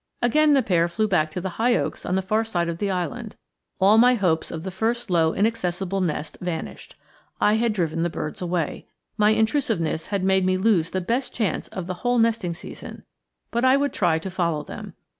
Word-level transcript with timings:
Again 0.19 0.53
the 0.53 0.63
pair 0.63 0.87
flew 0.87 1.07
back 1.07 1.29
to 1.29 1.39
the 1.39 1.59
high 1.61 1.75
oaks 1.75 2.07
on 2.07 2.15
the 2.15 2.23
far 2.23 2.43
side 2.43 2.67
of 2.69 2.79
the 2.79 2.89
island. 2.89 3.35
All 3.79 3.99
my 3.99 4.15
hopes 4.15 4.49
of 4.49 4.63
the 4.63 4.71
first 4.71 5.11
low 5.11 5.31
inaccessible 5.35 6.01
nest 6.01 6.39
vanished. 6.41 6.95
I 7.39 7.53
had 7.57 7.71
driven 7.71 8.01
the 8.01 8.09
birds 8.09 8.41
away. 8.41 8.87
My 9.15 9.29
intrusiveness 9.29 10.07
had 10.07 10.23
made 10.23 10.43
me 10.43 10.57
lose 10.57 10.89
the 10.89 11.01
best 11.01 11.35
chance 11.35 11.67
of 11.67 11.85
the 11.85 12.01
whole 12.01 12.17
nesting 12.17 12.55
season. 12.55 13.03
But 13.51 13.63
I 13.63 13.77
would 13.77 13.93
try 13.93 14.17
to 14.17 14.31
follow 14.31 14.63
them. 14.63 14.95